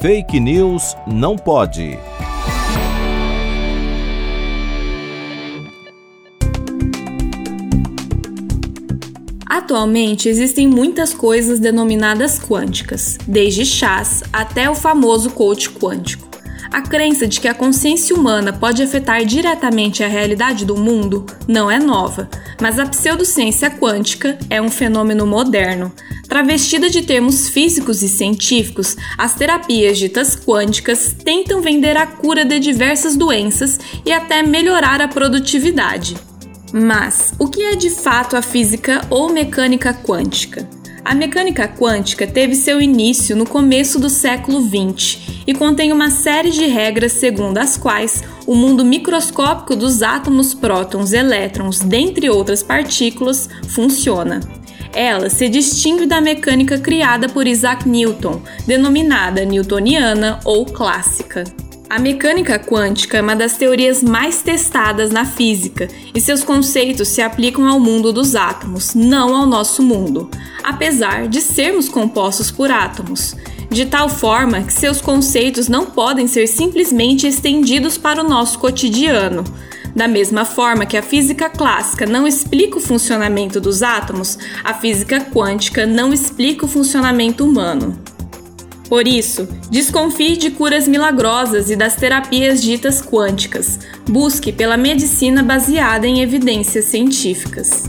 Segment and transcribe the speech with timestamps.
[0.00, 1.98] Fake News não pode.
[9.44, 16.29] Atualmente existem muitas coisas denominadas quânticas, desde chás até o famoso coach quântico.
[16.72, 21.68] A crença de que a consciência humana pode afetar diretamente a realidade do mundo não
[21.68, 22.30] é nova,
[22.60, 25.92] mas a pseudociência quântica é um fenômeno moderno.
[26.28, 32.60] Travestida de termos físicos e científicos, as terapias ditas quânticas tentam vender a cura de
[32.60, 36.16] diversas doenças e até melhorar a produtividade.
[36.72, 40.68] Mas o que é de fato a física ou mecânica quântica?
[41.10, 46.50] A mecânica quântica teve seu início no começo do século XX e contém uma série
[46.50, 53.48] de regras segundo as quais o mundo microscópico dos átomos, prótons, elétrons, dentre outras partículas,
[53.70, 54.38] funciona.
[54.92, 61.42] Ela se distingue da mecânica criada por Isaac Newton, denominada newtoniana ou clássica.
[61.90, 67.20] A mecânica quântica é uma das teorias mais testadas na física e seus conceitos se
[67.20, 70.30] aplicam ao mundo dos átomos, não ao nosso mundo,
[70.62, 73.34] apesar de sermos compostos por átomos,
[73.68, 79.42] de tal forma que seus conceitos não podem ser simplesmente estendidos para o nosso cotidiano.
[79.94, 85.20] Da mesma forma que a física clássica não explica o funcionamento dos átomos, a física
[85.22, 87.98] quântica não explica o funcionamento humano.
[88.90, 93.78] Por isso, desconfie de curas milagrosas e das terapias ditas quânticas.
[94.08, 97.84] Busque pela medicina baseada em evidências científicas.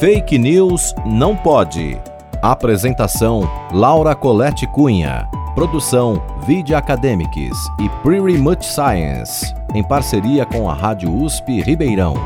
[0.00, 1.96] Fake News não pode.
[2.42, 5.28] Apresentação: Laura Colette Cunha.
[5.54, 12.16] Produção: Vide Academics e Pretty Much Science, em parceria com a Rádio USP Ribeirão.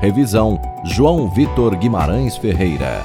[0.00, 3.02] Revisão: João Vitor Guimarães Ferreira.